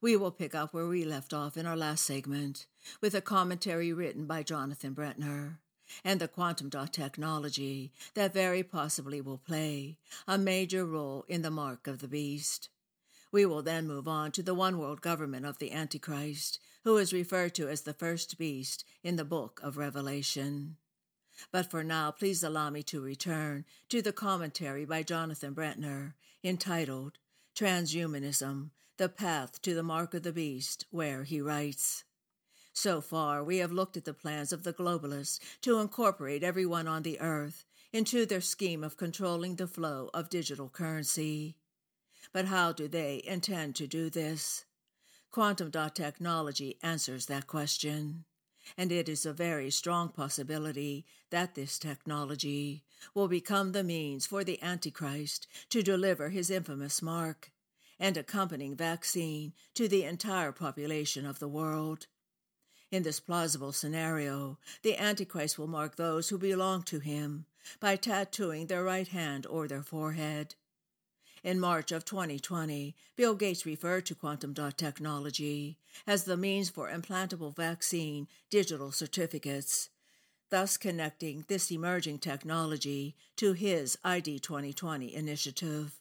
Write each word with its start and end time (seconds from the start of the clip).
we 0.00 0.16
will 0.16 0.30
pick 0.30 0.54
up 0.54 0.72
where 0.72 0.86
we 0.86 1.04
left 1.04 1.34
off 1.34 1.56
in 1.56 1.66
our 1.66 1.76
last 1.76 2.04
segment 2.04 2.66
with 3.00 3.14
a 3.14 3.20
commentary 3.20 3.92
written 3.92 4.26
by 4.26 4.42
Jonathan 4.42 4.94
Brentner 4.94 5.58
and 6.04 6.20
the 6.20 6.28
quantum 6.28 6.68
dot 6.68 6.92
technology 6.92 7.92
that 8.14 8.32
very 8.32 8.62
possibly 8.62 9.20
will 9.20 9.38
play 9.38 9.98
a 10.26 10.38
major 10.38 10.86
role 10.86 11.24
in 11.28 11.42
the 11.42 11.50
mark 11.50 11.86
of 11.86 11.98
the 11.98 12.08
beast. 12.08 12.68
We 13.32 13.44
will 13.44 13.62
then 13.62 13.86
move 13.86 14.08
on 14.08 14.32
to 14.32 14.42
the 14.42 14.54
one 14.54 14.78
world 14.78 15.02
government 15.02 15.46
of 15.46 15.58
the 15.58 15.72
Antichrist, 15.72 16.58
who 16.84 16.96
is 16.96 17.12
referred 17.12 17.54
to 17.56 17.68
as 17.68 17.82
the 17.82 17.92
first 17.92 18.38
beast 18.38 18.84
in 19.04 19.16
the 19.16 19.24
book 19.24 19.60
of 19.62 19.76
Revelation. 19.76 20.76
But 21.52 21.70
for 21.70 21.84
now, 21.84 22.10
please 22.10 22.42
allow 22.42 22.70
me 22.70 22.82
to 22.84 23.00
return 23.00 23.64
to 23.88 24.02
the 24.02 24.12
commentary 24.12 24.84
by 24.84 25.02
Jonathan 25.02 25.54
Brentner 25.54 26.14
entitled 26.42 27.18
Transhumanism 27.54 28.70
The 29.00 29.08
Path 29.08 29.62
to 29.62 29.74
the 29.74 29.82
Mark 29.82 30.12
of 30.12 30.24
the 30.24 30.30
Beast, 30.30 30.84
where 30.90 31.24
he 31.24 31.40
writes 31.40 32.04
So 32.74 33.00
far, 33.00 33.42
we 33.42 33.56
have 33.56 33.72
looked 33.72 33.96
at 33.96 34.04
the 34.04 34.12
plans 34.12 34.52
of 34.52 34.62
the 34.62 34.74
globalists 34.74 35.38
to 35.62 35.78
incorporate 35.78 36.42
everyone 36.42 36.86
on 36.86 37.02
the 37.02 37.18
earth 37.18 37.64
into 37.94 38.26
their 38.26 38.42
scheme 38.42 38.84
of 38.84 38.98
controlling 38.98 39.56
the 39.56 39.66
flow 39.66 40.10
of 40.12 40.28
digital 40.28 40.68
currency. 40.68 41.56
But 42.30 42.44
how 42.44 42.72
do 42.74 42.88
they 42.88 43.22
intend 43.24 43.74
to 43.76 43.86
do 43.86 44.10
this? 44.10 44.66
Quantum 45.30 45.70
dot 45.70 45.96
technology 45.96 46.76
answers 46.82 47.24
that 47.24 47.46
question 47.46 48.26
and 48.76 48.92
it 48.92 49.08
is 49.08 49.24
a 49.24 49.32
very 49.32 49.70
strong 49.70 50.10
possibility 50.10 51.06
that 51.30 51.54
this 51.54 51.78
technology 51.78 52.84
will 53.14 53.28
become 53.28 53.72
the 53.72 53.82
means 53.82 54.26
for 54.26 54.44
the 54.44 54.62
Antichrist 54.62 55.46
to 55.70 55.82
deliver 55.82 56.28
his 56.28 56.50
infamous 56.50 57.00
mark 57.00 57.50
and 58.00 58.16
accompanying 58.16 58.74
vaccine 58.74 59.52
to 59.74 59.86
the 59.86 60.04
entire 60.04 60.50
population 60.50 61.26
of 61.26 61.38
the 61.38 61.48
world. 61.48 62.06
In 62.90 63.04
this 63.04 63.20
plausible 63.20 63.72
scenario, 63.72 64.58
the 64.82 64.96
Antichrist 64.96 65.58
will 65.58 65.68
mark 65.68 65.94
those 65.94 66.30
who 66.30 66.38
belong 66.38 66.82
to 66.84 66.98
him 66.98 67.44
by 67.78 67.94
tattooing 67.94 68.66
their 68.66 68.82
right 68.82 69.06
hand 69.06 69.46
or 69.46 69.68
their 69.68 69.82
forehead. 69.82 70.56
In 71.44 71.60
March 71.60 71.92
of 71.92 72.04
2020, 72.04 72.96
Bill 73.16 73.34
Gates 73.34 73.64
referred 73.64 74.06
to 74.06 74.14
quantum 74.14 74.52
dot 74.52 74.76
technology 74.76 75.78
as 76.06 76.24
the 76.24 76.36
means 76.36 76.68
for 76.68 76.90
implantable 76.90 77.54
vaccine 77.54 78.26
digital 78.50 78.92
certificates, 78.92 79.88
thus 80.50 80.76
connecting 80.76 81.44
this 81.48 81.70
emerging 81.70 82.18
technology 82.18 83.14
to 83.36 83.52
his 83.52 83.96
ID 84.04 84.40
2020 84.40 85.14
initiative. 85.14 85.99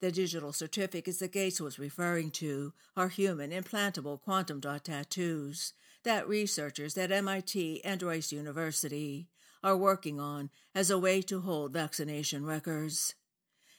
The 0.00 0.12
digital 0.12 0.52
certificates 0.52 1.18
that 1.18 1.32
Gates 1.32 1.58
was 1.58 1.78
referring 1.78 2.30
to 2.32 2.74
are 2.96 3.08
human 3.08 3.50
implantable 3.50 4.20
quantum 4.20 4.60
dot 4.60 4.84
tattoos 4.84 5.72
that 6.02 6.28
researchers 6.28 6.98
at 6.98 7.10
MIT 7.10 7.82
and 7.82 8.02
Rice 8.02 8.30
University 8.30 9.28
are 9.64 9.76
working 9.76 10.20
on 10.20 10.50
as 10.74 10.90
a 10.90 10.98
way 10.98 11.22
to 11.22 11.40
hold 11.40 11.72
vaccination 11.72 12.44
records. 12.44 13.14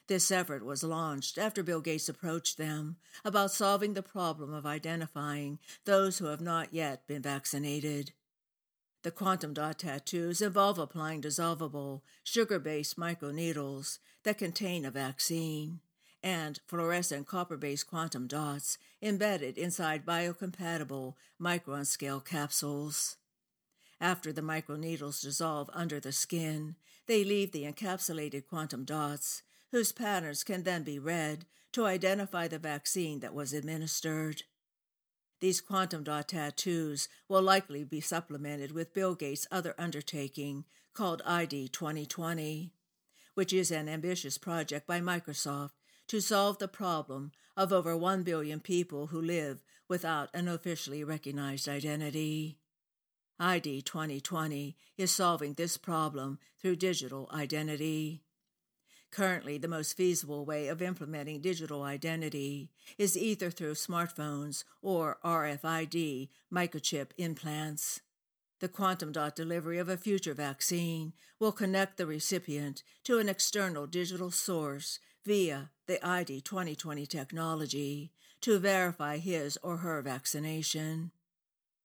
This 0.08 0.32
effort 0.32 0.64
was 0.64 0.82
launched 0.82 1.38
after 1.38 1.62
Bill 1.62 1.80
Gates 1.80 2.08
approached 2.08 2.58
them 2.58 2.96
about 3.24 3.52
solving 3.52 3.94
the 3.94 4.02
problem 4.02 4.52
of 4.52 4.66
identifying 4.66 5.60
those 5.84 6.18
who 6.18 6.26
have 6.26 6.40
not 6.40 6.74
yet 6.74 7.06
been 7.06 7.22
vaccinated. 7.22 8.12
The 9.02 9.12
quantum 9.12 9.54
dot 9.54 9.78
tattoos 9.78 10.42
involve 10.42 10.78
applying 10.78 11.22
dissolvable, 11.22 12.02
sugar 12.24 12.58
based 12.58 12.98
microneedles 12.98 13.98
that 14.24 14.38
contain 14.38 14.84
a 14.84 14.90
vaccine 14.90 15.80
and 16.22 16.60
fluorescent 16.66 17.26
copper 17.26 17.56
based 17.56 17.86
quantum 17.86 18.26
dots 18.26 18.78
embedded 19.00 19.56
inside 19.56 20.04
biocompatible 20.04 21.14
micron 21.40 21.86
scale 21.86 22.20
capsules. 22.20 23.16
After 24.00 24.32
the 24.32 24.42
microneedles 24.42 25.22
dissolve 25.22 25.70
under 25.72 26.00
the 26.00 26.12
skin, 26.12 26.76
they 27.06 27.24
leave 27.24 27.52
the 27.52 27.64
encapsulated 27.64 28.46
quantum 28.46 28.84
dots 28.84 29.42
whose 29.70 29.92
patterns 29.92 30.44
can 30.44 30.62
then 30.62 30.82
be 30.82 30.98
read 30.98 31.44
to 31.72 31.86
identify 31.86 32.48
the 32.48 32.58
vaccine 32.58 33.20
that 33.20 33.34
was 33.34 33.52
administered. 33.52 34.42
These 35.40 35.60
quantum 35.60 36.02
dot 36.02 36.28
tattoos 36.28 37.08
will 37.28 37.42
likely 37.42 37.84
be 37.84 38.00
supplemented 38.00 38.72
with 38.72 38.94
Bill 38.94 39.14
Gates' 39.14 39.46
other 39.50 39.74
undertaking 39.78 40.64
called 40.94 41.22
ID 41.24 41.68
2020, 41.68 42.72
which 43.34 43.52
is 43.52 43.70
an 43.70 43.88
ambitious 43.88 44.36
project 44.36 44.86
by 44.86 45.00
Microsoft 45.00 45.70
to 46.08 46.20
solve 46.20 46.58
the 46.58 46.68
problem 46.68 47.32
of 47.56 47.72
over 47.72 47.96
1 47.96 48.22
billion 48.22 48.60
people 48.60 49.08
who 49.08 49.20
live 49.20 49.62
without 49.88 50.28
an 50.34 50.48
officially 50.48 51.04
recognized 51.04 51.68
identity. 51.68 52.58
ID 53.40 53.82
2020 53.82 54.76
is 54.96 55.12
solving 55.12 55.54
this 55.54 55.76
problem 55.76 56.38
through 56.60 56.76
digital 56.76 57.30
identity. 57.32 58.22
Currently, 59.10 59.58
the 59.58 59.68
most 59.68 59.96
feasible 59.96 60.44
way 60.44 60.68
of 60.68 60.82
implementing 60.82 61.40
digital 61.40 61.82
identity 61.82 62.70
is 62.98 63.16
either 63.16 63.50
through 63.50 63.74
smartphones 63.74 64.64
or 64.82 65.18
RFID 65.24 66.28
microchip 66.52 67.10
implants. 67.16 68.00
The 68.60 68.68
quantum 68.68 69.12
dot 69.12 69.36
delivery 69.36 69.78
of 69.78 69.88
a 69.88 69.96
future 69.96 70.34
vaccine 70.34 71.12
will 71.38 71.52
connect 71.52 71.96
the 71.96 72.06
recipient 72.06 72.82
to 73.04 73.18
an 73.18 73.28
external 73.28 73.86
digital 73.86 74.30
source 74.30 74.98
via 75.24 75.70
the 75.86 76.04
ID 76.06 76.40
2020 76.40 77.06
technology 77.06 78.12
to 78.40 78.58
verify 78.58 79.18
his 79.18 79.58
or 79.62 79.78
her 79.78 80.00
vaccination. 80.02 81.10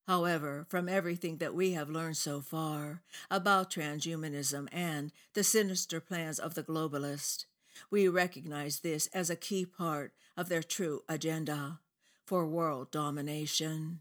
However, 0.07 0.65
from 0.69 0.89
everything 0.89 1.37
that 1.37 1.55
we 1.55 1.71
have 1.71 1.89
learned 1.89 2.17
so 2.17 2.41
far 2.41 3.01
about 3.31 3.71
transhumanism 3.71 4.67
and 4.71 5.11
the 5.33 5.43
sinister 5.43 6.01
plans 6.01 6.39
of 6.39 6.55
the 6.55 6.63
globalist, 6.63 7.45
we 7.89 8.07
recognize 8.07 8.79
this 8.79 9.07
as 9.07 9.29
a 9.29 9.35
key 9.35 9.65
part 9.65 10.13
of 10.35 10.49
their 10.49 10.63
true 10.63 11.03
agenda 11.07 11.79
for 12.25 12.45
world 12.45 12.91
domination. 12.91 13.99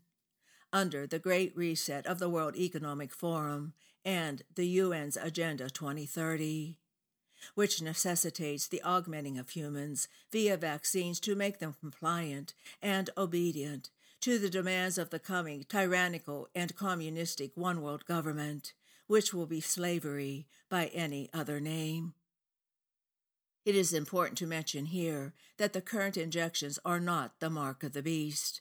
Under 0.72 1.06
the 1.06 1.19
Great 1.19 1.56
Reset 1.56 2.06
of 2.06 2.19
the 2.19 2.28
World 2.28 2.56
Economic 2.56 3.12
Forum 3.12 3.75
and 4.04 4.43
the 4.54 4.81
UN's 4.81 5.16
Agenda 5.16 5.70
2030, 5.70 6.78
which 7.54 7.82
necessitates 7.82 8.66
the 8.69 8.82
augmenting 8.82 9.38
of 9.38 9.50
humans 9.50 10.08
via 10.30 10.56
vaccines 10.56 11.20
to 11.20 11.34
make 11.34 11.58
them 11.58 11.75
compliant 11.80 12.54
and 12.80 13.10
obedient 13.16 13.91
to 14.20 14.38
the 14.38 14.50
demands 14.50 14.98
of 14.98 15.10
the 15.10 15.19
coming 15.19 15.64
tyrannical 15.69 16.48
and 16.54 16.76
communistic 16.76 17.50
one 17.56 17.82
world 17.82 18.06
government, 18.06 18.72
which 19.06 19.34
will 19.34 19.47
be 19.47 19.60
slavery 19.60 20.47
by 20.70 20.86
any 20.86 21.28
other 21.34 21.60
name. 21.60 22.14
It 23.64 23.75
is 23.76 23.92
important 23.92 24.38
to 24.38 24.47
mention 24.47 24.86
here 24.86 25.34
that 25.56 25.72
the 25.72 25.81
current 25.81 26.16
injections 26.16 26.78
are 26.84 27.00
not 27.00 27.38
the 27.38 27.50
mark 27.50 27.82
of 27.82 27.93
the 27.93 28.02
beast. 28.02 28.61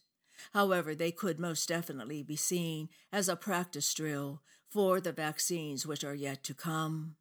However, 0.53 0.94
they 0.94 1.11
could 1.11 1.39
most 1.39 1.67
definitely 1.69 2.23
be 2.23 2.35
seen 2.35 2.89
as 3.11 3.29
a 3.29 3.35
practice 3.35 3.94
drill 3.94 4.41
for 4.69 5.00
the 5.00 5.11
vaccines 5.11 5.85
which 5.85 6.03
are 6.03 6.15
yet 6.15 6.44
to 6.45 6.53
come. 6.53 7.15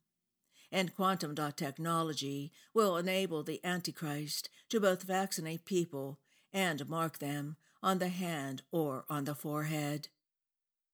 And 0.72 0.94
quantum 0.94 1.34
dot 1.34 1.56
technology 1.56 2.52
will 2.72 2.96
enable 2.96 3.42
the 3.42 3.60
Antichrist 3.64 4.48
to 4.68 4.80
both 4.80 5.02
vaccinate 5.02 5.64
people 5.64 6.18
and 6.52 6.88
mark 6.88 7.18
them 7.18 7.56
on 7.82 7.98
the 7.98 8.08
hand 8.08 8.62
or 8.70 9.04
on 9.08 9.24
the 9.24 9.34
forehead. 9.34 10.08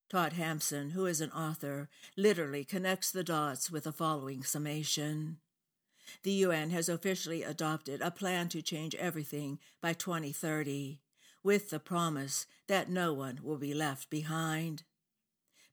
Todd 0.08 0.34
Hampson, 0.34 0.90
who 0.90 1.06
is 1.06 1.20
an 1.20 1.32
author, 1.32 1.88
literally 2.16 2.64
connects 2.64 3.10
the 3.10 3.24
dots 3.24 3.70
with 3.70 3.84
the 3.84 3.92
following 3.92 4.44
summation. 4.44 5.38
The 6.22 6.32
UN 6.32 6.70
has 6.70 6.88
officially 6.88 7.42
adopted 7.42 8.00
a 8.00 8.12
plan 8.12 8.48
to 8.50 8.62
change 8.62 8.94
everything 8.94 9.58
by 9.82 9.92
2030, 9.92 11.00
with 11.42 11.70
the 11.70 11.80
promise 11.80 12.46
that 12.68 12.88
no 12.88 13.12
one 13.12 13.40
will 13.42 13.58
be 13.58 13.74
left 13.74 14.08
behind. 14.08 14.84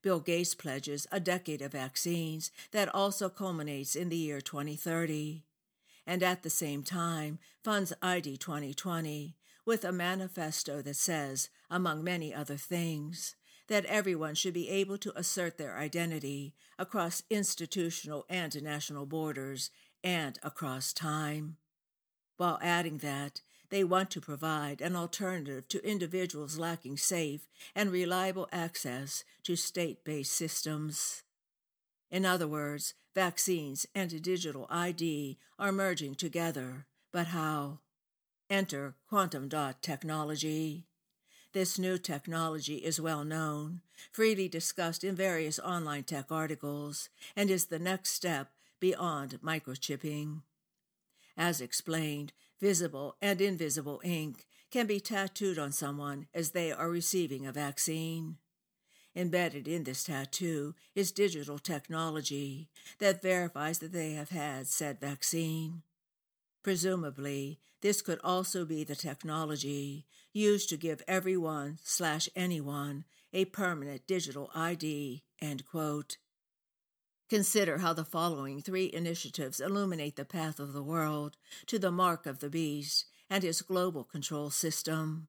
Bill 0.04 0.20
Gates 0.20 0.54
pledges 0.54 1.06
a 1.10 1.18
decade 1.18 1.62
of 1.62 1.72
vaccines 1.72 2.50
that 2.72 2.94
also 2.94 3.30
culminates 3.30 3.96
in 3.96 4.10
the 4.10 4.18
year 4.18 4.42
2030, 4.42 5.44
and 6.06 6.22
at 6.22 6.42
the 6.42 6.50
same 6.50 6.82
time 6.82 7.38
funds 7.64 7.90
ID 8.02 8.36
2020 8.36 9.34
with 9.64 9.82
a 9.82 9.92
manifesto 9.92 10.82
that 10.82 10.96
says, 10.96 11.48
among 11.70 12.04
many 12.04 12.34
other 12.34 12.58
things, 12.58 13.34
that 13.68 13.86
everyone 13.86 14.34
should 14.34 14.52
be 14.52 14.68
able 14.68 14.98
to 14.98 15.18
assert 15.18 15.56
their 15.56 15.78
identity 15.78 16.54
across 16.78 17.22
institutional 17.30 18.26
and 18.28 18.62
national 18.62 19.06
borders 19.06 19.70
and 20.02 20.38
across 20.42 20.92
time. 20.92 21.56
While 22.36 22.58
adding 22.60 22.98
that, 22.98 23.40
they 23.74 23.82
want 23.82 24.08
to 24.08 24.20
provide 24.20 24.80
an 24.80 24.94
alternative 24.94 25.66
to 25.66 25.84
individuals 25.84 26.56
lacking 26.56 26.96
safe 26.96 27.48
and 27.74 27.90
reliable 27.90 28.48
access 28.52 29.24
to 29.42 29.56
state 29.56 30.04
based 30.04 30.32
systems. 30.32 31.24
In 32.08 32.24
other 32.24 32.46
words, 32.46 32.94
vaccines 33.16 33.84
and 33.92 34.22
digital 34.22 34.68
ID 34.70 35.38
are 35.58 35.72
merging 35.72 36.14
together, 36.14 36.86
but 37.12 37.26
how? 37.26 37.80
Enter 38.48 38.94
quantum 39.08 39.48
dot 39.48 39.82
technology. 39.82 40.84
This 41.52 41.76
new 41.76 41.98
technology 41.98 42.76
is 42.76 43.00
well 43.00 43.24
known, 43.24 43.80
freely 44.12 44.46
discussed 44.46 45.02
in 45.02 45.16
various 45.16 45.58
online 45.58 46.04
tech 46.04 46.26
articles, 46.30 47.08
and 47.34 47.50
is 47.50 47.64
the 47.64 47.80
next 47.80 48.10
step 48.10 48.52
beyond 48.78 49.40
microchipping. 49.42 50.42
As 51.36 51.60
explained, 51.60 52.32
visible 52.64 53.14
and 53.20 53.42
invisible 53.42 54.00
ink 54.02 54.46
can 54.70 54.86
be 54.86 54.98
tattooed 54.98 55.58
on 55.58 55.70
someone 55.70 56.26
as 56.32 56.52
they 56.52 56.72
are 56.72 56.88
receiving 56.88 57.44
a 57.44 57.52
vaccine. 57.52 58.38
Embedded 59.14 59.68
in 59.68 59.84
this 59.84 60.04
tattoo 60.04 60.74
is 60.94 61.12
digital 61.12 61.58
technology 61.58 62.70
that 63.00 63.20
verifies 63.20 63.80
that 63.80 63.92
they 63.92 64.12
have 64.12 64.30
had 64.30 64.66
said 64.66 64.98
vaccine. 64.98 65.82
Presumably, 66.62 67.60
this 67.82 68.00
could 68.00 68.18
also 68.24 68.64
be 68.64 68.82
the 68.82 68.96
technology 68.96 70.06
used 70.32 70.70
to 70.70 70.78
give 70.78 71.02
everyone 71.06 71.78
slash 71.82 72.30
anyone 72.34 73.04
a 73.34 73.44
permanent 73.44 74.06
digital 74.06 74.50
ID. 74.54 75.22
End 75.38 75.66
quote. 75.66 76.16
Consider 77.34 77.78
how 77.78 77.92
the 77.92 78.04
following 78.04 78.60
three 78.60 78.88
initiatives 78.92 79.58
illuminate 79.58 80.14
the 80.14 80.24
path 80.24 80.60
of 80.60 80.72
the 80.72 80.84
world 80.84 81.36
to 81.66 81.80
the 81.80 81.90
mark 81.90 82.26
of 82.26 82.38
the 82.38 82.48
beast 82.48 83.06
and 83.28 83.42
his 83.42 83.60
global 83.60 84.04
control 84.04 84.50
system. 84.50 85.26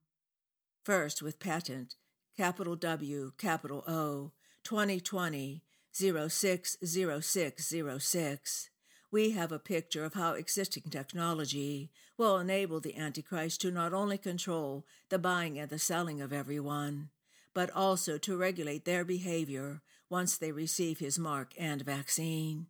First, 0.84 1.24
with 1.24 1.40
patent 1.40 1.96
capital 2.38 2.76
W, 2.76 3.32
capital 3.40 3.84
O, 3.88 4.34
2020 4.64 5.64
060606, 5.92 8.70
we 9.10 9.32
have 9.32 9.52
a 9.52 9.58
picture 9.58 10.06
of 10.06 10.14
how 10.14 10.34
existing 10.34 10.84
technology 10.92 11.90
will 12.20 12.38
enable 12.38 12.80
the 12.80 12.98
Antichrist 12.98 13.62
to 13.62 13.72
not 13.72 13.94
only 13.94 14.20
control 14.20 14.86
the 15.10 15.18
buying 15.18 15.58
and 15.58 15.72
the 15.72 15.80
selling 15.80 16.22
of 16.22 16.32
everyone, 16.32 17.10
but 17.56 17.72
also 17.72 18.20
to 18.20 18.38
regulate 18.38 18.86
their 18.86 19.04
behavior 19.04 19.82
once 20.10 20.38
they 20.38 20.52
receive 20.52 21.00
his 21.00 21.18
mark 21.18 21.54
and 21.58 21.82
vaccine. 21.82 22.68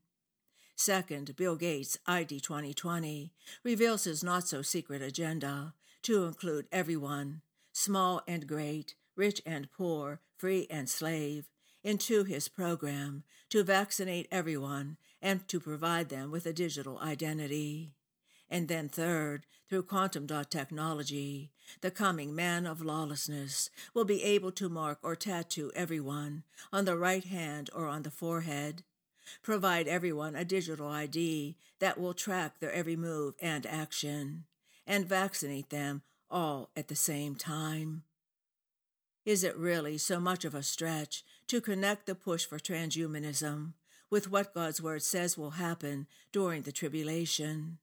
Second, 0.77 1.35
Bill 1.35 1.55
Gates' 1.55 1.97
ID 2.05 2.39
2020 2.39 3.33
reveals 3.63 4.03
his 4.03 4.23
not 4.23 4.47
so 4.47 4.61
secret 4.61 5.01
agenda 5.01 5.73
to 6.03 6.25
include 6.25 6.67
everyone, 6.71 7.41
small 7.73 8.21
and 8.27 8.47
great, 8.47 8.95
rich 9.15 9.41
and 9.45 9.71
poor, 9.71 10.21
free 10.37 10.67
and 10.69 10.87
slave, 10.87 11.49
into 11.83 12.23
his 12.23 12.47
program 12.47 13.23
to 13.49 13.63
vaccinate 13.63 14.27
everyone 14.31 14.97
and 15.21 15.47
to 15.47 15.59
provide 15.59 16.09
them 16.09 16.29
with 16.29 16.45
a 16.45 16.53
digital 16.53 16.99
identity. 16.99 17.93
And 18.49 18.67
then, 18.67 18.89
third, 18.89 19.45
through 19.67 19.83
quantum 19.83 20.25
dot 20.27 20.51
technology, 20.51 21.51
the 21.81 21.91
coming 21.91 22.35
man 22.35 22.65
of 22.65 22.81
lawlessness 22.81 23.69
will 23.93 24.05
be 24.05 24.23
able 24.23 24.51
to 24.53 24.69
mark 24.69 24.99
or 25.01 25.15
tattoo 25.15 25.71
everyone 25.75 26.43
on 26.71 26.85
the 26.85 26.97
right 26.97 27.23
hand 27.23 27.69
or 27.73 27.87
on 27.87 28.03
the 28.03 28.11
forehead, 28.11 28.83
provide 29.41 29.87
everyone 29.87 30.35
a 30.35 30.45
digital 30.45 30.87
ID 30.87 31.57
that 31.79 31.99
will 31.99 32.13
track 32.13 32.59
their 32.59 32.71
every 32.71 32.95
move 32.95 33.33
and 33.41 33.65
action, 33.65 34.45
and 34.85 35.07
vaccinate 35.07 35.71
them 35.71 36.03
all 36.29 36.69
at 36.75 36.87
the 36.87 36.95
same 36.95 37.35
time. 37.35 38.03
Is 39.25 39.43
it 39.43 39.57
really 39.57 39.97
so 39.97 40.19
much 40.19 40.45
of 40.45 40.53
a 40.53 40.61
stretch 40.61 41.23
to 41.47 41.59
connect 41.59 42.05
the 42.05 42.13
push 42.13 42.45
for 42.45 42.59
transhumanism 42.59 43.73
with 44.11 44.29
what 44.29 44.53
God's 44.53 44.81
Word 44.81 45.01
says 45.01 45.35
will 45.35 45.51
happen 45.51 46.05
during 46.31 46.61
the 46.61 46.71
tribulation? 46.71 47.79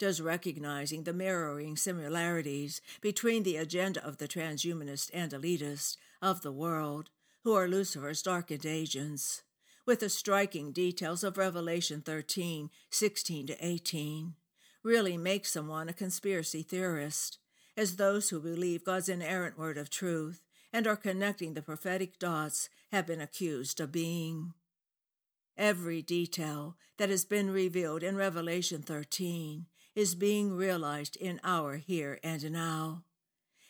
Does 0.00 0.22
recognizing 0.22 1.04
the 1.04 1.12
mirroring 1.12 1.76
similarities 1.76 2.80
between 3.02 3.42
the 3.42 3.56
agenda 3.56 4.02
of 4.02 4.16
the 4.16 4.26
transhumanist 4.26 5.10
and 5.12 5.30
elitist 5.30 5.98
of 6.22 6.40
the 6.40 6.50
world, 6.50 7.10
who 7.44 7.52
are 7.52 7.68
Lucifer's 7.68 8.22
darkened 8.22 8.64
agents, 8.64 9.42
with 9.84 10.00
the 10.00 10.08
striking 10.08 10.72
details 10.72 11.22
of 11.22 11.36
Revelation 11.36 12.00
13 12.00 12.70
16 12.88 13.48
to 13.48 13.56
18, 13.60 14.36
really 14.82 15.18
make 15.18 15.44
someone 15.44 15.90
a 15.90 15.92
conspiracy 15.92 16.62
theorist, 16.62 17.36
as 17.76 17.96
those 17.96 18.30
who 18.30 18.40
believe 18.40 18.86
God's 18.86 19.10
inerrant 19.10 19.58
word 19.58 19.76
of 19.76 19.90
truth 19.90 20.40
and 20.72 20.86
are 20.86 20.96
connecting 20.96 21.52
the 21.52 21.60
prophetic 21.60 22.18
dots 22.18 22.70
have 22.90 23.06
been 23.06 23.20
accused 23.20 23.80
of 23.80 23.92
being. 23.92 24.54
Every 25.58 26.00
detail 26.00 26.78
that 26.96 27.10
has 27.10 27.26
been 27.26 27.50
revealed 27.50 28.02
in 28.02 28.16
Revelation 28.16 28.80
13 28.80 29.66
is 29.94 30.14
being 30.14 30.52
realized 30.52 31.16
in 31.16 31.40
our 31.42 31.76
here 31.76 32.18
and 32.22 32.50
now. 32.52 33.04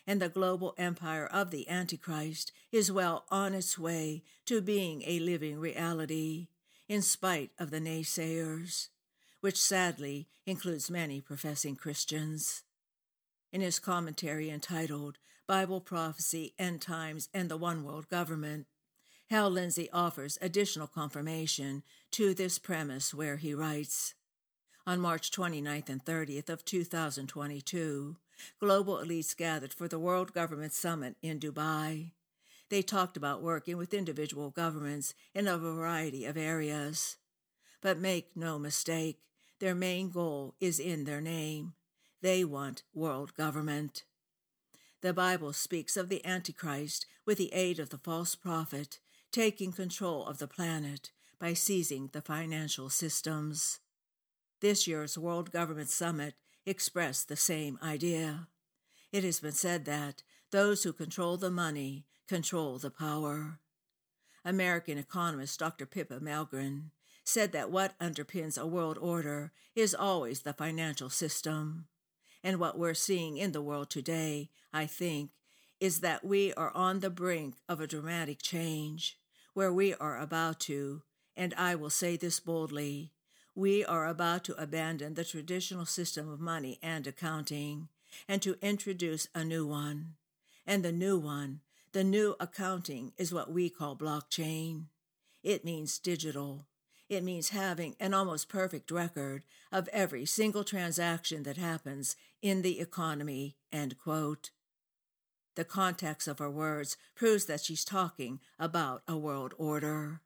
And 0.07 0.21
the 0.21 0.29
global 0.29 0.75
empire 0.77 1.27
of 1.27 1.51
the 1.51 1.69
Antichrist 1.69 2.53
is 2.73 2.91
well 2.91 3.25
on 3.31 3.55
its 3.55 3.79
way 3.79 4.23
to 4.47 4.61
being 4.61 5.03
a 5.07 5.21
living 5.21 5.59
reality, 5.59 6.49
in 6.89 7.03
spite 7.03 7.51
of 7.59 7.71
the 7.71 7.81
naysayers, 7.81 8.89
which 9.41 9.61
sadly 9.61 10.29
includes 10.47 10.91
many 10.91 11.21
professing 11.21 11.77
Christians. 11.77 12.65
In 13.53 13.61
his 13.61 13.79
commentary 13.79 14.51
entitled 14.51 15.19
Bible 15.47 15.81
Prophecy, 15.81 16.55
End 16.59 16.81
Times, 16.81 17.29
and 17.33 17.49
the 17.49 17.57
One 17.57 17.85
World 17.85 18.09
Government, 18.09 18.67
Hal 19.31 19.51
Lindsey 19.51 19.89
offers 19.93 20.39
additional 20.41 20.89
confirmation 20.89 21.85
to 22.11 22.35
this 22.35 22.59
premise 22.59 23.15
where 23.15 23.37
he 23.37 23.55
writes, 23.55 24.15
on 24.87 25.01
March 25.01 25.31
29th 25.31 25.89
and 25.89 26.05
30th 26.05 26.49
of 26.49 26.65
2022, 26.65 28.17
global 28.59 28.97
elites 28.97 29.37
gathered 29.37 29.73
for 29.73 29.89
the 29.89 29.99
World 29.99 30.33
Government 30.33 30.73
Summit 30.73 31.17
in 31.23 31.39
Dubai. 31.39 32.13
They 32.71 32.83
talked 32.83 33.17
about 33.17 33.43
working 33.43 33.77
with 33.77 33.93
individual 33.93 34.51
governments 34.51 35.15
in 35.35 35.47
a 35.47 35.59
variety 35.59 36.25
of 36.25 36.37
areas. 36.37 37.17
But 37.81 37.99
make 37.99 38.37
no 38.37 38.59
mistake, 38.59 39.19
their 39.59 39.75
main 39.75 40.11
goal 40.11 40.55
is 40.61 40.79
in 40.79 41.05
their 41.05 41.21
name. 41.21 41.75
They 42.23 42.45
want 42.45 42.83
world 42.95 43.35
government. 43.35 44.05
The 45.01 45.13
Bible 45.13 45.53
speaks 45.53 45.97
of 45.97 46.09
the 46.09 46.25
Antichrist 46.25 47.07
with 47.27 47.39
the 47.39 47.53
aid 47.53 47.79
of 47.79 47.91
the 47.91 47.99
false 47.99 48.35
prophet 48.35 48.99
taking 49.33 49.73
control 49.73 50.27
of 50.27 50.39
the 50.39 50.49
planet 50.49 51.11
by 51.39 51.55
seizing 51.55 52.11
the 52.13 52.21
financial 52.21 52.91
systems. 52.91 53.81
This 54.61 54.87
year's 54.87 55.17
World 55.17 55.53
Government 55.53 55.89
Summit 55.89 56.35
expressed 56.67 57.29
the 57.29 57.37
same 57.37 57.79
idea. 57.83 58.49
It 59.11 59.25
has 59.25 59.41
been 59.41 59.53
said 59.53 59.87
that 59.87 60.23
those 60.51 60.83
who 60.83 60.93
control 60.93 61.39
the 61.39 61.51
money 61.51 62.05
control 62.29 62.77
the 62.77 62.91
power. 62.91 63.59
American 64.45 64.99
economist 64.99 65.59
Dr. 65.59 65.87
Pippa 65.87 66.21
Malmgren 66.21 66.91
said 67.25 67.53
that 67.53 67.71
what 67.71 67.99
underpins 67.99 68.61
a 68.61 68.67
world 68.67 68.99
order 68.99 69.53
is 69.75 69.95
always 69.95 70.43
the 70.43 70.53
financial 70.53 71.09
system. 71.09 71.87
And 72.45 72.61
what 72.61 72.79
we're 72.79 72.93
seeing 72.93 73.39
in 73.39 73.53
the 73.53 73.63
world 73.63 73.89
today, 73.89 74.51
I 74.75 74.85
think, 74.85 75.31
is 75.79 76.01
that 76.01 76.23
we 76.23 76.53
are 76.53 76.73
on 76.75 77.01
the 77.01 77.09
brink 77.09 77.55
of 77.67 77.81
a 77.81 77.87
dramatic 77.87 78.43
change, 78.43 79.19
where 79.55 79.73
we 79.73 79.95
are 79.95 80.19
about 80.19 80.61
to, 80.61 81.03
and 81.35 81.55
I 81.55 81.75
will 81.75 81.91
say 81.91 82.19
this 82.19 82.41
boldly, 82.41 83.13
we 83.55 83.85
are 83.85 84.07
about 84.07 84.45
to 84.45 84.61
abandon 84.61 85.15
the 85.15 85.25
traditional 85.25 85.87
system 85.87 86.31
of 86.31 86.41
money 86.41 86.79
and 86.83 87.07
accounting 87.07 87.89
and 88.29 88.41
to 88.43 88.57
introduce 88.63 89.29
a 89.35 89.45
new 89.45 89.67
one. 89.67 90.15
And 90.67 90.85
the 90.85 90.93
new 90.93 91.19
one, 91.19 91.61
the 91.93 92.05
new 92.05 92.37
accounting, 92.39 93.13
is 93.17 93.33
what 93.33 93.53
we 93.53 93.69
call 93.69 93.97
blockchain. 93.97 94.85
It 95.43 95.65
means 95.65 95.99
digital. 95.99 96.67
It 97.09 97.25
means 97.25 97.49
having 97.49 97.97
an 97.99 98.15
almost 98.15 98.49
perfect 98.49 98.91
record 98.91 99.43
of 99.73 99.89
every 99.93 100.27
single 100.27 100.63
transaction 100.63 101.43
that 101.43 101.57
happens 101.57 102.15
in 102.41 102.63
the 102.63 102.79
economy. 102.79 103.57
End 103.73 103.99
quote. 103.99 104.51
The 105.57 105.65
context 105.65 106.29
of 106.29 106.39
her 106.39 106.51
words 106.51 106.97
proves 107.17 107.47
that 107.47 107.63
she's 107.63 107.85
talking 107.85 108.39
about 108.59 109.03
a 109.09 109.17
world 109.17 109.55
order. 109.59 110.21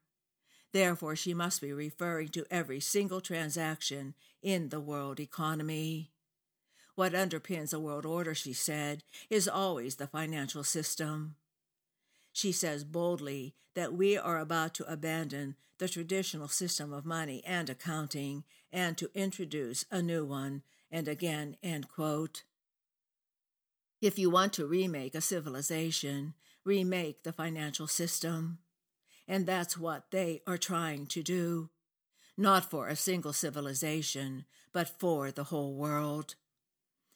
Therefore, 0.75 1.15
she 1.15 1.33
must 1.33 1.61
be 1.61 1.71
referring 1.71 2.27
to 2.31 2.45
every 2.51 2.81
single 2.81 3.21
transaction 3.21 4.13
in 4.41 4.67
the 4.67 4.81
world 4.81 5.21
economy. 5.21 6.11
What 6.95 7.13
underpins 7.13 7.73
a 7.73 7.79
world 7.79 8.05
order, 8.05 8.35
she 8.35 8.51
said, 8.51 9.01
is 9.29 9.47
always 9.47 9.95
the 9.95 10.05
financial 10.05 10.65
system. 10.65 11.37
She 12.33 12.51
says 12.51 12.83
boldly 12.83 13.55
that 13.75 13.93
we 13.93 14.17
are 14.17 14.37
about 14.37 14.73
to 14.73 14.91
abandon 14.91 15.55
the 15.77 15.87
traditional 15.87 16.49
system 16.49 16.91
of 16.91 17.05
money 17.05 17.41
and 17.45 17.69
accounting 17.69 18.43
and 18.69 18.97
to 18.97 19.09
introduce 19.15 19.85
a 19.89 20.01
new 20.01 20.25
one, 20.25 20.61
and 20.91 21.07
again, 21.07 21.55
end 21.63 21.87
quote. 21.87 22.43
If 24.01 24.19
you 24.19 24.29
want 24.29 24.51
to 24.53 24.67
remake 24.67 25.15
a 25.15 25.21
civilization, 25.21 26.33
remake 26.65 27.23
the 27.23 27.31
financial 27.31 27.87
system. 27.87 28.57
And 29.27 29.45
that's 29.45 29.77
what 29.77 30.11
they 30.11 30.41
are 30.45 30.57
trying 30.57 31.07
to 31.07 31.23
do. 31.23 31.69
Not 32.37 32.69
for 32.69 32.87
a 32.87 32.95
single 32.95 33.33
civilization, 33.33 34.45
but 34.71 34.99
for 34.99 35.31
the 35.31 35.45
whole 35.45 35.73
world. 35.73 36.35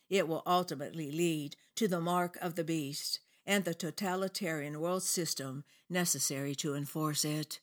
It 0.10 0.28
will 0.28 0.44
ultimately 0.48 1.12
lead 1.12 1.56
to 1.76 1.88
the 1.88 2.00
mark 2.00 2.38
of 2.42 2.56
the 2.56 2.64
beast 2.64 3.20
and 3.46 3.64
the 3.64 3.74
totalitarian 3.74 4.80
world 4.80 5.04
system 5.04 5.64
necessary 5.90 6.56
to 6.56 6.76
enforce 6.76 7.24
it. 7.26 7.60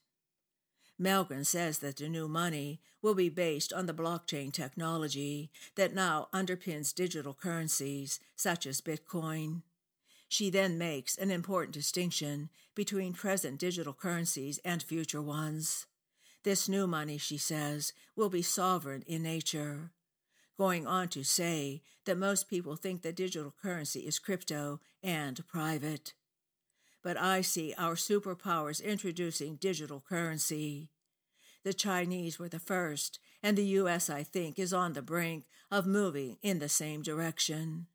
Malmgren 1.01 1.45
says 1.45 1.79
that 1.79 1.97
the 1.97 2.09
new 2.09 2.27
money 2.27 2.81
will 3.03 3.15
be 3.15 3.29
based 3.29 3.73
on 3.73 3.87
the 3.87 3.95
blockchain 3.95 4.53
technology 4.53 5.51
that 5.75 5.95
now 5.95 6.29
underpins 6.33 6.95
digital 6.95 7.35
currencies 7.35 8.19
such 8.35 8.67
as 8.67 8.81
Bitcoin. 8.81 9.63
She 10.29 10.51
then 10.51 10.77
makes 10.77 11.17
an 11.17 11.31
important 11.31 11.75
distinction 11.75 12.51
between 12.75 13.13
present 13.13 13.59
digital 13.59 13.93
currencies 13.93 14.59
and 14.65 14.83
future 14.83 15.23
ones. 15.23 15.87
This 16.43 16.69
new 16.69 16.87
money, 16.87 17.19
she 17.19 17.39
says, 17.39 17.93
will 18.15 18.29
be 18.29 18.43
sovereign 18.43 19.03
in 19.07 19.23
nature. 19.23 19.91
Going 20.57 20.87
on 20.87 21.09
to 21.09 21.25
say 21.25 21.83
that 22.05 22.19
most 22.19 22.49
people 22.49 22.77
think 22.77 23.03
that 23.03 23.17
digital 23.17 23.53
currency 23.63 24.01
is 24.01 24.19
crypto 24.19 24.81
and 25.03 25.47
private. 25.47 26.15
But 27.03 27.17
I 27.17 27.41
see 27.41 27.75
our 27.77 27.95
superpowers 27.95 28.83
introducing 28.83 29.57
digital 29.57 30.03
currency. 30.09 30.91
The 31.63 31.75
Chinese 31.75 32.39
were 32.39 32.49
the 32.49 32.59
first, 32.59 33.19
and 33.43 33.57
the 33.57 33.67
U.S., 33.81 34.09
I 34.09 34.23
think, 34.23 34.59
is 34.59 34.73
on 34.73 34.93
the 34.93 35.03
brink 35.03 35.45
of 35.71 35.87
moving 35.87 36.39
in 36.43 36.59
the 36.59 36.69
same 36.69 37.03
direction. 37.03 37.87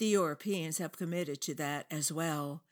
The 0.00 0.06
Europeans 0.06 0.78
have 0.78 0.92
committed 0.92 1.42
to 1.42 1.54
that 1.56 1.84
as 1.90 2.10
well. 2.10 2.62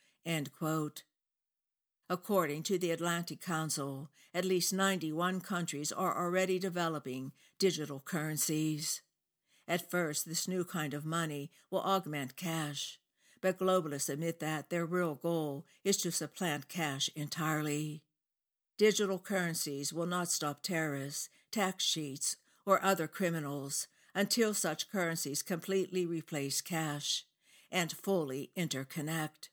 According 2.09 2.63
to 2.63 2.79
the 2.79 2.91
Atlantic 2.91 3.43
Council, 3.43 4.09
at 4.33 4.47
least 4.47 4.73
91 4.73 5.43
countries 5.43 5.93
are 5.93 6.17
already 6.17 6.59
developing 6.59 7.33
digital 7.59 8.01
currencies. 8.01 9.03
At 9.69 9.91
first, 9.91 10.27
this 10.27 10.49
new 10.49 10.65
kind 10.65 10.95
of 10.95 11.05
money 11.05 11.51
will 11.71 11.83
augment 11.83 12.35
cash, 12.35 12.99
but 13.43 13.59
globalists 13.59 14.09
admit 14.09 14.41
that 14.41 14.71
their 14.71 14.87
real 14.87 15.15
goal 15.15 15.67
is 15.85 15.99
to 15.99 16.11
supplant 16.11 16.71
cash 16.71 17.11
entirely. 17.15 18.01
Digital 18.79 19.19
currencies 19.19 19.93
will 19.93 20.07
not 20.07 20.31
stop 20.31 20.63
terrorists, 20.63 21.29
tax 21.51 21.85
cheats, 21.85 22.37
or 22.65 22.83
other 22.83 23.07
criminals 23.07 23.87
until 24.19 24.53
such 24.53 24.91
currencies 24.91 25.45
completely 25.45 26.05
replace 26.05 26.61
cash 26.61 27.25
and 27.71 27.93
fully 27.93 28.51
interconnect. 28.57 29.49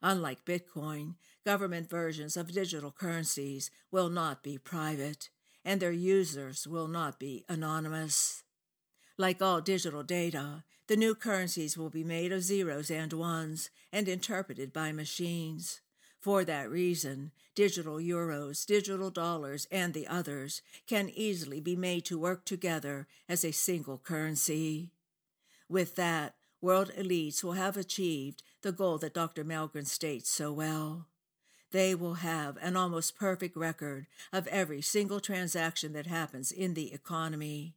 Unlike 0.00 0.46
Bitcoin, 0.46 1.16
government 1.44 1.90
versions 1.90 2.34
of 2.34 2.54
digital 2.54 2.90
currencies 2.90 3.70
will 3.90 4.08
not 4.08 4.42
be 4.42 4.56
private, 4.56 5.28
and 5.62 5.78
their 5.78 5.92
users 5.92 6.66
will 6.66 6.88
not 6.88 7.20
be 7.20 7.44
anonymous. 7.50 8.44
Like 9.18 9.42
all 9.42 9.60
digital 9.60 10.02
data, 10.02 10.64
the 10.86 10.96
new 10.96 11.14
currencies 11.14 11.76
will 11.76 11.90
be 11.90 12.02
made 12.02 12.32
of 12.32 12.42
zeros 12.42 12.90
and 12.90 13.12
ones 13.12 13.68
and 13.92 14.08
interpreted 14.08 14.72
by 14.72 14.92
machines. 14.92 15.81
For 16.22 16.44
that 16.44 16.70
reason, 16.70 17.32
digital 17.56 17.96
euros, 17.96 18.64
digital 18.64 19.10
dollars, 19.10 19.66
and 19.72 19.92
the 19.92 20.06
others 20.06 20.62
can 20.86 21.10
easily 21.10 21.60
be 21.60 21.74
made 21.74 22.04
to 22.04 22.18
work 22.18 22.44
together 22.44 23.08
as 23.28 23.44
a 23.44 23.50
single 23.50 23.98
currency. 23.98 24.92
With 25.68 25.96
that, 25.96 26.36
world 26.60 26.92
elites 26.96 27.42
will 27.42 27.54
have 27.54 27.76
achieved 27.76 28.44
the 28.62 28.70
goal 28.70 28.98
that 28.98 29.14
Dr. 29.14 29.44
Malmgren 29.44 29.84
states 29.84 30.30
so 30.30 30.52
well. 30.52 31.08
They 31.72 31.92
will 31.92 32.14
have 32.14 32.56
an 32.62 32.76
almost 32.76 33.16
perfect 33.18 33.56
record 33.56 34.06
of 34.32 34.46
every 34.46 34.80
single 34.80 35.18
transaction 35.18 35.92
that 35.94 36.06
happens 36.06 36.52
in 36.52 36.74
the 36.74 36.94
economy. 36.94 37.74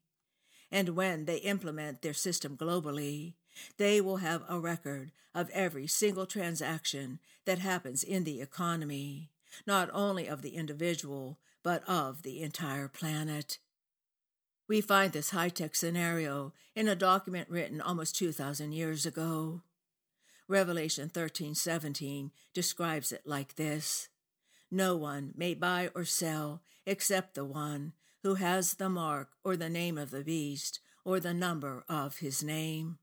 And 0.71 0.89
when 0.89 1.25
they 1.25 1.37
implement 1.37 2.03
their 2.03 2.13
system 2.13 2.55
globally, 2.57 3.33
they 3.77 4.01
will 4.01 4.17
have 4.17 4.43
a 4.47 4.59
record 4.59 5.11
of 5.33 5.49
every 5.51 5.87
single 5.87 6.25
transaction 6.25 7.19
that 7.45 7.59
happens 7.59 8.03
in 8.03 8.23
the 8.23 8.41
economy, 8.41 9.29
not 9.65 9.89
only 9.93 10.27
of 10.27 10.41
the 10.41 10.55
individual, 10.55 11.37
but 11.63 11.83
of 11.87 12.23
the 12.23 12.41
entire 12.41 12.87
planet. 12.87 13.57
We 14.67 14.81
find 14.81 15.13
this 15.13 15.29
high 15.29 15.49
tech 15.49 15.75
scenario 15.75 16.53
in 16.75 16.87
a 16.87 16.95
document 16.95 17.49
written 17.49 17.81
almost 17.81 18.15
2,000 18.15 18.71
years 18.71 19.05
ago. 19.05 19.61
Revelation 20.47 21.09
13:17 21.09 22.31
describes 22.53 23.11
it 23.11 23.25
like 23.25 23.55
this: 23.55 24.09
No 24.69 24.95
one 24.95 25.33
may 25.35 25.53
buy 25.53 25.89
or 25.95 26.05
sell 26.05 26.61
except 26.85 27.33
the 27.33 27.45
one 27.45 27.93
who 28.21 28.35
has 28.35 28.75
the 28.75 28.89
mark 28.89 29.31
or 29.43 29.55
the 29.55 29.69
name 29.69 29.97
of 29.97 30.11
the 30.11 30.23
beast 30.23 30.79
or 31.03 31.19
the 31.19 31.33
number 31.33 31.83
of 31.87 32.17
his 32.17 32.43
name. 32.43 32.97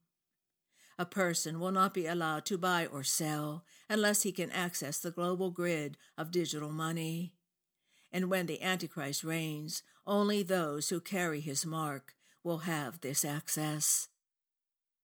A 1.03 1.05
person 1.05 1.59
will 1.59 1.73
not 1.73 1.95
be 1.95 2.07
allowed 2.07 2.45
to 2.45 2.57
buy 2.57 2.87
or 2.87 3.03
sell 3.03 3.65
unless 3.91 4.23
he 4.23 4.31
can 4.31 4.53
access 4.53 5.01
the 5.01 5.11
global 5.11 5.51
grid 5.51 5.99
of 6.17 6.31
digital 6.31 6.71
money. 6.71 7.33
And 8.13 8.31
when 8.31 8.47
the 8.47 8.63
Antichrist 8.63 9.25
reigns, 9.25 9.83
only 10.07 10.45
those 10.45 10.91
who 10.91 11.01
carry 11.01 11.41
his 11.41 11.67
mark 11.67 12.15
will 12.45 12.59
have 12.59 13.01
this 13.01 13.25
access. 13.25 14.11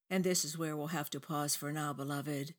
And 0.09 0.23
this 0.23 0.45
is 0.45 0.57
where 0.57 0.77
we'll 0.77 0.95
have 0.99 1.11
to 1.11 1.19
pause 1.19 1.57
for 1.57 1.73
now, 1.73 1.93
beloved. 1.93 2.55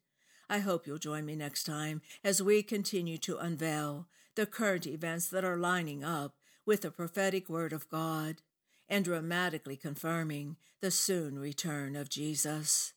I 0.49 0.59
hope 0.59 0.85
you'll 0.85 0.97
join 0.97 1.25
me 1.25 1.37
next 1.37 1.63
time 1.63 2.01
as 2.25 2.43
we 2.43 2.61
continue 2.61 3.17
to 3.19 3.37
unveil 3.37 4.09
the 4.35 4.47
current 4.47 4.85
events 4.85 5.29
that 5.29 5.45
are 5.45 5.55
lining 5.55 6.03
up 6.03 6.35
with 6.65 6.81
the 6.81 6.91
prophetic 6.91 7.47
word 7.47 7.71
of 7.71 7.87
God 7.87 8.41
and 8.89 9.05
dramatically 9.05 9.77
confirming 9.77 10.57
the 10.81 10.91
soon 10.91 11.39
return 11.39 11.95
of 11.95 12.09
Jesus. 12.09 12.91